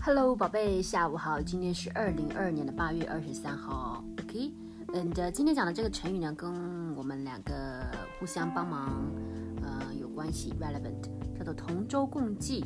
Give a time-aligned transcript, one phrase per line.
[0.00, 1.40] Hello，宝贝，下午好。
[1.40, 4.54] 今天是二零二二年的八月二十三号，OK。
[4.94, 7.84] 嗯的，今天讲的这个成语呢，跟我们两个
[8.18, 8.92] 互相帮忙，
[9.60, 12.64] 呃，有关系，relevant，叫做同舟共济。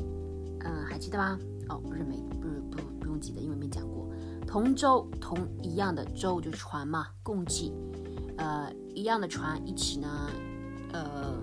[0.59, 1.37] 嗯，还记得吗？
[1.69, 4.07] 哦，不是没，不是不不用记得，因为没讲过。
[4.47, 7.73] 同舟，同一样的舟就船嘛，共济，
[8.37, 10.29] 呃，一样的船一起呢，
[10.93, 11.33] 呃，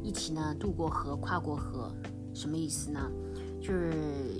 [0.00, 1.92] 一起呢渡过河，跨过河，
[2.32, 3.00] 什么意思呢？
[3.64, 3.90] 就是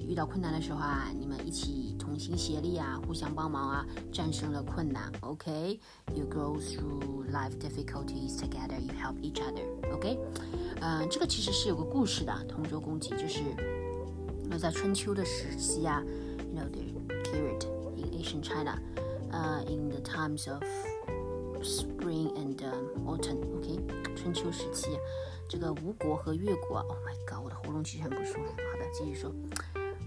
[0.06, 5.10] 遇到困难的时候啊，你们一起同心协力啊，互相帮忙啊，战胜了困难。
[5.20, 8.78] OK，you go through life difficulties together.
[8.78, 9.64] You help each other.
[9.94, 10.18] OK，
[10.82, 13.40] 嗯，这个其实是有个故事的，同舟共济，就是
[14.44, 16.04] 那在春秋的时期啊
[16.52, 16.82] ，you know the
[17.22, 18.78] period in ancient China,
[19.32, 20.62] uh, in the times of
[21.62, 22.58] spring and
[23.06, 23.38] autumn.
[23.56, 23.80] OK，
[24.14, 24.98] 春秋时期。
[25.46, 28.40] 这个吴国和越国，Oh my god，我的喉咙其实很不舒服。
[28.40, 29.34] 好的，继续说，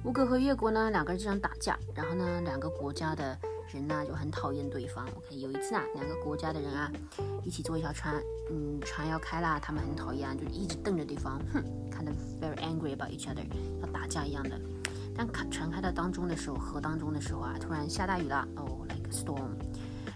[0.06, 3.38] 吴国和越国呢，两个人经常打架，然后呢，两个国家的
[3.70, 5.06] 人呢就很讨厌对方。
[5.18, 6.90] OK，有一次啊，两个国家的人啊
[7.44, 8.16] 一起坐一条船，
[8.50, 13.46] 嗯，船要开啦，他们很讨厌，就一直瞪着对方，哼，看得 very angry about each other，
[13.82, 14.58] 要打架一样的。
[15.14, 19.50] 但开船开到当中的时候，河当中的时候啊，突然下大雨了，哦，like storm，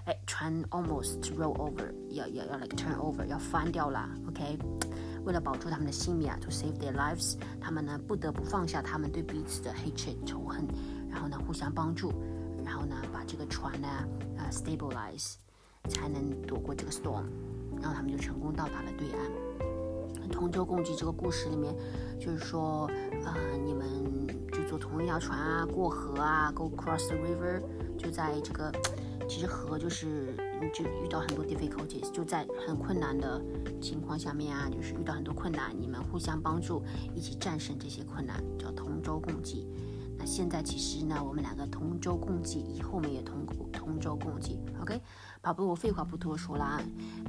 [0.06, 4.10] 哎，船 almost roll over，要要要 like turn over，要翻掉了。
[4.30, 4.58] OK。
[5.24, 10.66] 为了保住他们的性命啊，to save their lives，他们呢不得不放下他们对彼此的 hatred 仇恨，
[11.10, 12.12] 然后呢互相帮助，
[12.66, 13.88] 然后呢把这个船呢
[14.38, 15.36] 呃 stabilize，
[15.90, 17.26] 才能躲过这个 storm，
[17.80, 20.30] 然后他们就成功到达了对岸。
[20.32, 21.76] 同舟共济这个故事里面，
[22.20, 22.90] 就是说
[23.24, 27.62] 呃你们就坐同一条船啊，过河啊，go cross the river，
[27.98, 28.72] 就在这个。
[29.32, 30.36] 其实和就是
[30.74, 33.42] 就遇到很多 difficulties，就在很困难的
[33.82, 36.84] 情况下面啊，就是遇到很多困难，你们互相帮助，
[37.16, 39.66] 一起战胜这些困难，叫同舟共济。
[40.18, 44.60] 那现在其实呢，我们两个同舟共济，以后我们也同同舟共济。
[44.82, 45.02] OK，
[45.42, 46.82] 宝贝，我废话不多说了，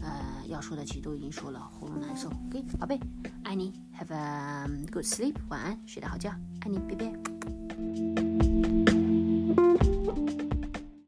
[0.03, 2.29] 呃，要说的其实都已经说了，喉咙难受。
[2.49, 2.99] OK，宝贝，
[3.45, 6.31] 爱你，Have a good sleep，晚安，睡个好觉，
[6.63, 7.22] 爱你，拜拜。